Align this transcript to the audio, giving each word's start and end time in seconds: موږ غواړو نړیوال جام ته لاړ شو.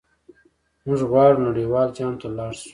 موږ 0.85 1.01
غواړو 1.11 1.43
نړیوال 1.47 1.87
جام 1.97 2.13
ته 2.21 2.27
لاړ 2.37 2.51
شو. 2.59 2.69